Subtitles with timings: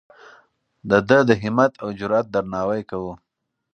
[0.89, 3.13] د ده د همت او جرئت درناوی کوو.